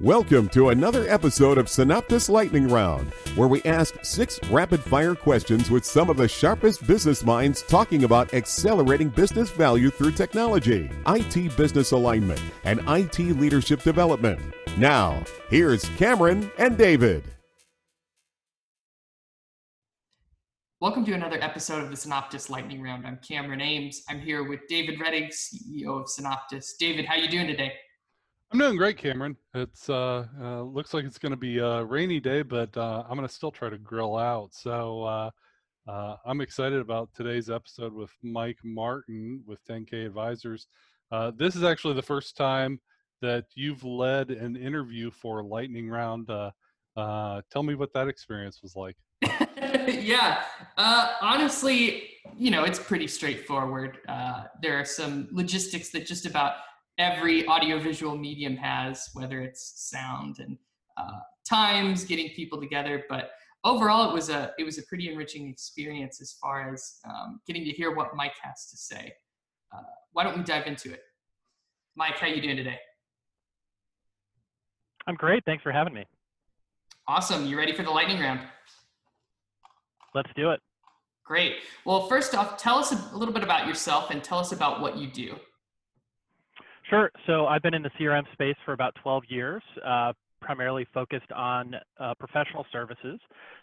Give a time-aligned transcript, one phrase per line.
[0.00, 5.72] Welcome to another episode of Synoptis Lightning Round, where we ask six rapid fire questions
[5.72, 11.56] with some of the sharpest business minds talking about accelerating business value through technology, IT
[11.56, 14.40] business alignment, and IT leadership development.
[14.76, 17.24] Now, here's Cameron and David.
[20.80, 23.04] Welcome to another episode of the Synoptis Lightning Round.
[23.04, 24.04] I'm Cameron Ames.
[24.08, 26.76] I'm here with David Rettig, CEO of Synoptis.
[26.78, 27.72] David, how are you doing today?
[28.50, 29.36] I'm doing great, Cameron.
[29.54, 33.16] It's uh, uh looks like it's going to be a rainy day, but uh, I'm
[33.16, 34.54] going to still try to grill out.
[34.54, 35.30] So uh,
[35.86, 40.66] uh, I'm excited about today's episode with Mike Martin with 10K Advisors.
[41.12, 42.80] Uh, this is actually the first time
[43.20, 46.28] that you've led an interview for Lightning Round.
[46.30, 46.50] Uh,
[46.96, 48.96] uh, tell me what that experience was like.
[49.88, 50.42] yeah,
[50.78, 53.98] uh, honestly, you know, it's pretty straightforward.
[54.08, 56.54] Uh, there are some logistics that just about
[56.98, 60.58] every audiovisual medium has, whether it's sound and
[60.96, 63.04] uh, times, getting people together.
[63.08, 63.30] But
[63.64, 67.64] overall, it was a it was a pretty enriching experience as far as um, getting
[67.64, 69.12] to hear what Mike has to say.
[69.74, 69.82] Uh,
[70.12, 71.02] why don't we dive into it?
[71.96, 72.78] Mike, how you doing today?
[75.06, 75.44] I'm great.
[75.44, 76.04] Thanks for having me.
[77.06, 77.46] Awesome.
[77.46, 78.40] You ready for the lightning round?
[80.14, 80.60] Let's do it.
[81.24, 81.56] Great.
[81.84, 84.96] Well, first off, tell us a little bit about yourself and tell us about what
[84.96, 85.36] you do.
[86.88, 87.10] Sure.
[87.26, 91.74] So I've been in the CRM space for about 12 years, uh, primarily focused on
[92.00, 93.20] uh, professional services.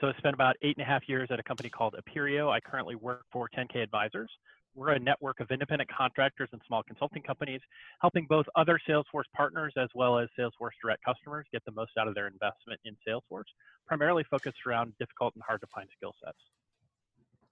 [0.00, 2.50] So I spent about eight and a half years at a company called Appirio.
[2.50, 4.30] I currently work for 10K Advisors.
[4.76, 7.60] We're a network of independent contractors and small consulting companies,
[8.00, 12.06] helping both other Salesforce partners as well as Salesforce direct customers get the most out
[12.06, 13.48] of their investment in Salesforce,
[13.88, 16.38] primarily focused around difficult and hard to find skill sets.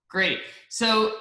[0.08, 0.38] Great.
[0.68, 1.16] So,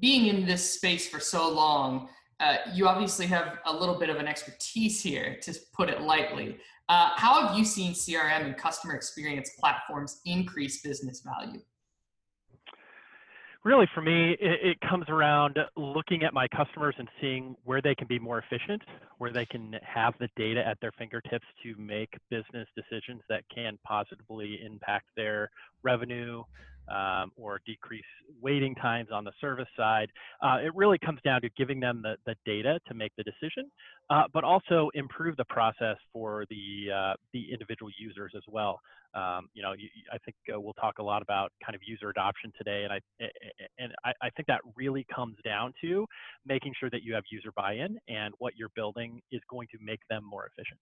[0.00, 2.08] being in this space for so long,
[2.40, 6.58] uh, you obviously have a little bit of an expertise here, to put it lightly.
[6.88, 11.60] Uh, how have you seen CRM and customer experience platforms increase business value?
[13.64, 17.96] Really, for me, it, it, comes around looking at my customers and seeing where they
[17.96, 18.80] can be more efficient,
[19.18, 23.76] where they can have the data at their fingertips to make business decisions that can
[23.84, 25.50] positively impact their
[25.82, 26.44] revenue,
[26.88, 28.04] um, or decrease
[28.40, 30.08] waiting times on the service side.
[30.42, 33.70] Uh, it really comes down to giving them the, the data to make the decision,
[34.10, 38.80] uh, but also improve the process for the uh, the individual users as well.
[39.14, 42.10] Um, you know, you, I think uh, we'll talk a lot about kind of user
[42.10, 43.00] adoption today, and I
[43.78, 46.06] and I, I think that really comes down to
[46.44, 50.00] making sure that you have user buy-in and what you're building is going to make
[50.10, 50.78] them more efficient.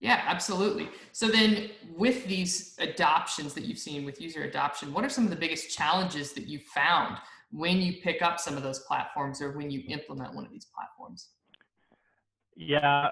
[0.00, 0.88] Yeah, absolutely.
[1.12, 5.30] So then with these adoptions that you've seen with user adoption, what are some of
[5.30, 7.18] the biggest challenges that you found
[7.52, 10.66] when you pick up some of those platforms or when you implement one of these
[10.74, 11.28] platforms?
[12.56, 13.10] Yeah,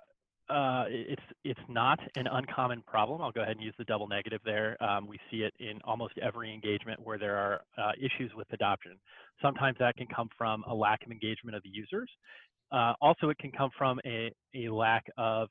[0.49, 3.21] uh, it's it's not an uncommon problem.
[3.21, 4.83] I'll go ahead and use the double negative there.
[4.83, 8.93] Um, we see it in almost every engagement where there are uh, issues with adoption.
[9.43, 12.11] Sometimes that can come from a lack of engagement of the users.
[12.73, 15.49] Uh, also, it can come from a, a lack of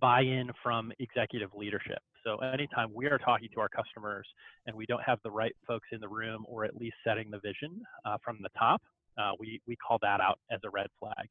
[0.00, 1.98] buy-in from executive leadership.
[2.24, 4.26] So anytime we are talking to our customers
[4.66, 7.38] and we don't have the right folks in the room or at least setting the
[7.38, 8.80] vision uh, from the top,
[9.18, 11.28] uh, we, we call that out as a red flag.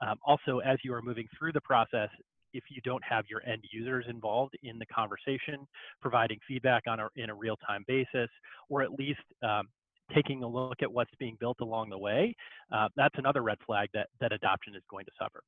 [0.00, 2.10] Um, also, as you are moving through the process,
[2.52, 5.66] if you don't have your end users involved in the conversation,
[6.00, 8.30] providing feedback on a, in a real-time basis,
[8.68, 9.68] or at least um,
[10.14, 12.34] taking a look at what's being built along the way,
[12.72, 15.42] uh, that's another red flag that, that adoption is going to suffer.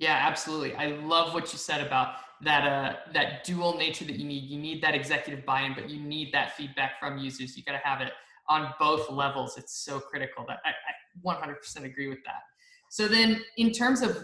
[0.00, 0.74] Yeah, absolutely.
[0.76, 4.44] I love what you said about that uh, that dual nature that you need.
[4.44, 7.54] You need that executive buy-in, but you need that feedback from users.
[7.54, 8.10] You got to have it
[8.48, 9.58] on both levels.
[9.58, 10.46] It's so critical.
[10.48, 12.40] That I, I 100% agree with that.
[12.88, 14.16] So then, in terms of,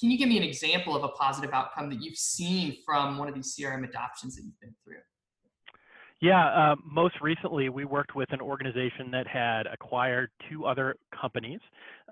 [0.00, 3.28] can you give me an example of a positive outcome that you've seen from one
[3.28, 4.96] of these CRM adoptions that you've been through?
[6.24, 11.60] Yeah, uh, most recently we worked with an organization that had acquired two other companies.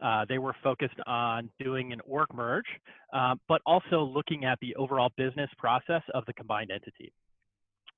[0.02, 2.66] Uh, they were focused on doing an org merge,
[3.14, 7.10] uh, but also looking at the overall business process of the combined entity.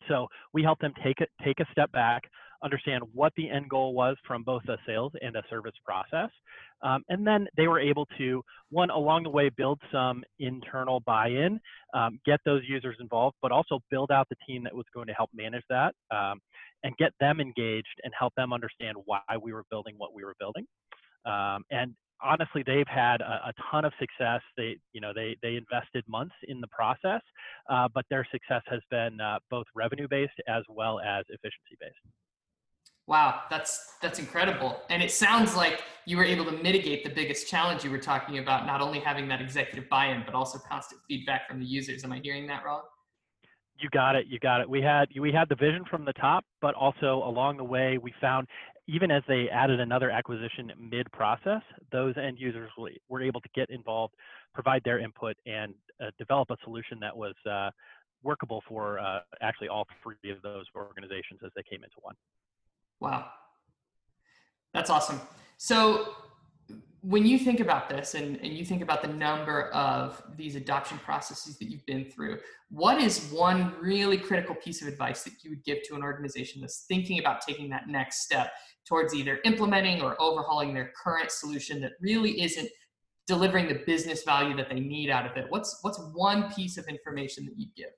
[0.06, 2.22] So we helped them take a, take a step back,
[2.62, 6.30] understand what the end goal was from both a sales and a service process.
[6.82, 11.28] Um, and then they were able to, one, along the way, build some internal buy
[11.28, 11.58] in,
[11.94, 15.14] um, get those users involved, but also build out the team that was going to
[15.14, 16.40] help manage that um,
[16.82, 20.34] and get them engaged and help them understand why we were building what we were
[20.38, 20.66] building.
[21.24, 25.56] Um, and honestly they've had a, a, ton of success they you know they they
[25.56, 27.20] invested months in the process
[27.70, 31.94] uh, but their success has been uh, both revenue based as well as efficiency based
[33.06, 34.80] Wow, that's that's incredible.
[34.88, 38.38] And it sounds like you were able to mitigate the biggest challenge you were talking
[38.38, 42.04] about, not only having that executive buy-in, but also constant feedback from the users.
[42.04, 42.82] Am I hearing that wrong?
[43.78, 44.26] You got it.
[44.26, 44.70] You got it.
[44.70, 48.14] We had we had the vision from the top, but also along the way we
[48.20, 48.46] found
[48.86, 52.70] even as they added another acquisition mid-process, those end users
[53.08, 54.14] were able to get involved,
[54.52, 57.70] provide their input, and uh, develop a solution that was uh,
[58.22, 62.14] workable for uh, actually all three of those organizations as they came into one.
[63.00, 63.26] Wow.
[64.72, 65.20] That's awesome.
[65.56, 66.14] So
[67.00, 70.98] when you think about this and, and you think about the number of these adoption
[70.98, 72.38] processes that you've been through,
[72.70, 76.62] what is one really critical piece of advice that you would give to an organization
[76.62, 78.52] that's thinking about taking that next step
[78.86, 82.68] towards either implementing or overhauling their current solution that really isn't
[83.26, 85.46] delivering the business value that they need out of it?
[85.50, 87.90] What's what's one piece of information that you'd give?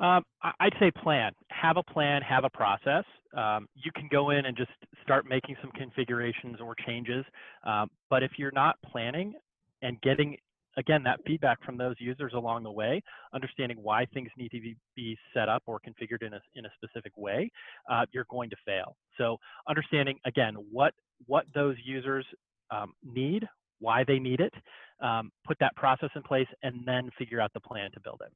[0.00, 0.24] Um,
[0.60, 1.32] I'd say plan.
[1.50, 3.04] Have a plan, have a process.
[3.36, 4.70] Um, you can go in and just
[5.02, 7.24] start making some configurations or changes.
[7.64, 9.34] Um, but if you're not planning
[9.82, 10.36] and getting,
[10.76, 13.02] again, that feedback from those users along the way,
[13.32, 16.70] understanding why things need to be, be set up or configured in a, in a
[16.76, 17.50] specific way,
[17.90, 18.96] uh, you're going to fail.
[19.16, 19.38] So
[19.68, 20.92] understanding, again, what,
[21.26, 22.26] what those users
[22.70, 23.48] um, need,
[23.80, 24.52] why they need it,
[25.00, 28.32] um, put that process in place, and then figure out the plan to build it.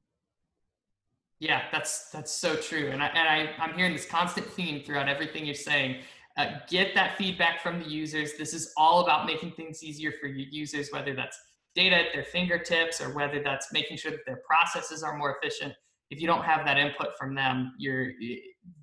[1.41, 5.09] Yeah, that's that's so true, and I and I I'm hearing this constant theme throughout
[5.09, 6.01] everything you're saying.
[6.37, 8.37] Uh, get that feedback from the users.
[8.37, 11.35] This is all about making things easier for your users, whether that's
[11.73, 15.73] data at their fingertips or whether that's making sure that their processes are more efficient.
[16.11, 18.11] If you don't have that input from them, you're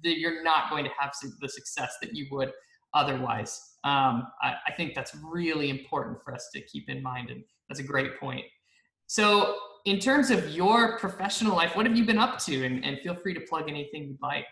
[0.03, 2.51] you're not going to have the success that you would
[2.93, 3.77] otherwise.
[3.85, 7.79] Um, I, I think that's really important for us to keep in mind, and that's
[7.79, 8.47] a great point.
[9.07, 9.57] So
[9.89, 12.65] in terms of your professional life, what have you been up to?
[12.65, 14.45] And, and feel free to plug anything you'd like.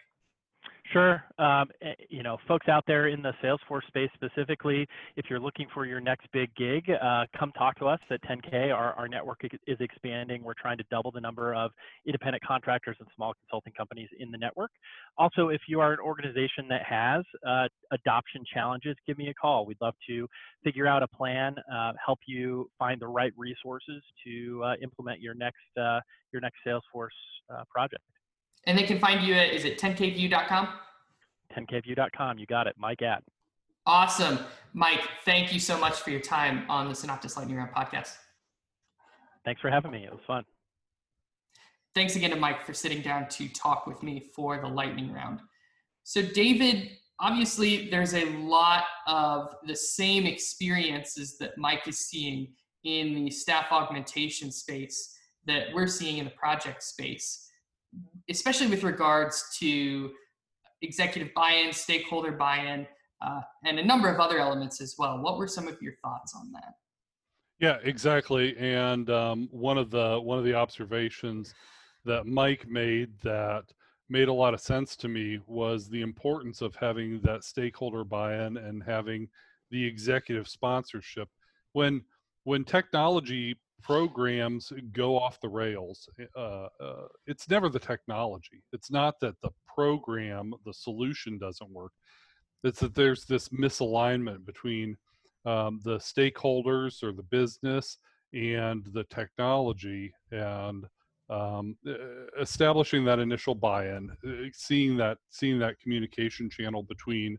[0.92, 1.24] Sure.
[1.38, 4.86] Um, eh, you know, folks out there in the Salesforce space specifically,
[5.16, 8.72] if you're looking for your next big gig, uh, come talk to us at 10K.
[8.72, 10.44] Our, our network is expanding.
[10.44, 11.72] We're trying to double the number of
[12.06, 14.70] independent contractors and small consulting companies in the network.
[15.18, 19.66] Also, if you are an organization that has uh, adoption challenges, give me a call.
[19.66, 20.28] We'd love to
[20.62, 25.34] figure out a plan, uh, help you find the right resources to uh, implement your
[25.34, 26.00] next uh,
[26.32, 27.08] your next Salesforce
[27.52, 28.02] uh, project.
[28.66, 30.68] And they can find you at, is it 10kview.com?
[31.56, 32.38] 10kview.com.
[32.38, 32.74] You got it.
[32.78, 33.22] Mike at.
[33.86, 34.40] Awesome.
[34.72, 38.14] Mike, thank you so much for your time on the Synoptis Lightning Round podcast.
[39.44, 40.04] Thanks for having me.
[40.04, 40.44] It was fun.
[41.94, 45.40] Thanks again to Mike for sitting down to talk with me for the lightning round.
[46.02, 46.90] So, David,
[47.20, 52.48] obviously, there's a lot of the same experiences that Mike is seeing
[52.84, 55.16] in the staff augmentation space
[55.46, 57.45] that we're seeing in the project space
[58.30, 60.10] especially with regards to
[60.82, 62.86] executive buy-in, stakeholder buy-in,
[63.24, 65.18] uh, and a number of other elements as well.
[65.20, 66.74] What were some of your thoughts on that?
[67.58, 68.56] Yeah, exactly.
[68.58, 71.54] And um, one of the one of the observations
[72.04, 73.64] that Mike made that
[74.08, 78.58] made a lot of sense to me was the importance of having that stakeholder buy-in
[78.58, 79.28] and having
[79.70, 81.28] the executive sponsorship.
[81.72, 82.02] When
[82.44, 88.62] when technology programs go off the rails, uh, uh, it's never the technology.
[88.72, 91.92] It's not that the program, the solution doesn't work.
[92.64, 94.96] It's that there's this misalignment between
[95.44, 97.98] um, the stakeholders or the business
[98.32, 100.86] and the technology and
[101.30, 101.76] um,
[102.40, 107.36] establishing that initial buy-in, uh, seeing that seeing that communication channel between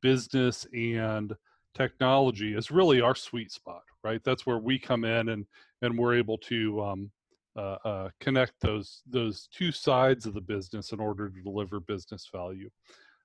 [0.00, 1.32] business and
[1.74, 4.22] technology is really our sweet spot, right?
[4.24, 5.46] That's where we come in and
[5.82, 7.10] and we're able to um,
[7.56, 12.28] uh, uh, connect those those two sides of the business in order to deliver business
[12.32, 12.70] value.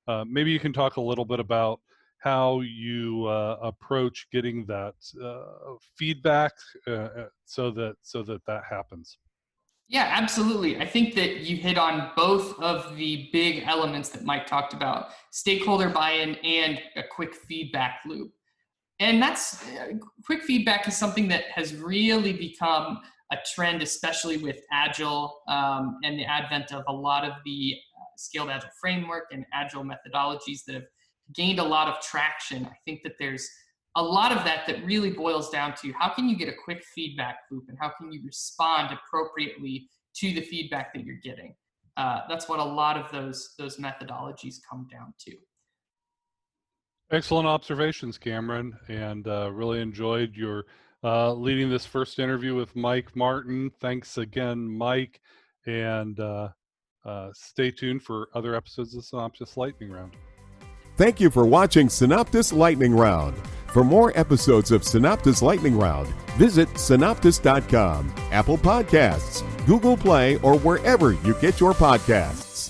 [0.07, 1.79] Uh, maybe you can talk a little bit about
[2.19, 6.51] how you uh, approach getting that uh, feedback
[6.87, 7.07] uh,
[7.45, 9.17] so that so that that happens.
[9.89, 10.77] Yeah, absolutely.
[10.77, 15.11] I think that you hit on both of the big elements that Mike talked about
[15.31, 18.33] stakeholder buy in and a quick feedback loop
[18.99, 19.93] and that's uh,
[20.25, 22.99] quick feedback is something that has really become
[23.31, 28.05] a trend, especially with Agile um, and the advent of a lot of the uh,
[28.15, 30.85] scaled Agile framework and Agile methodologies that have
[31.33, 32.65] gained a lot of traction.
[32.65, 33.47] I think that there's
[33.95, 36.83] a lot of that that really boils down to how can you get a quick
[36.95, 41.55] feedback loop and how can you respond appropriately to the feedback that you're getting.
[41.97, 45.35] Uh, that's what a lot of those those methodologies come down to.
[47.09, 50.65] Excellent observations, Cameron, and uh, really enjoyed your
[51.03, 53.71] uh, leading this first interview with Mike Martin.
[53.79, 55.21] Thanks again, Mike,
[55.65, 56.49] and uh,
[57.05, 60.13] uh stay tuned for other episodes of Synoptis Lightning Round.
[60.97, 63.37] Thank you for watching Synoptis Lightning Round.
[63.67, 71.13] For more episodes of Synoptis Lightning Round, visit synoptis.com, Apple Podcasts, Google Play, or wherever
[71.13, 72.66] you get your podcasts.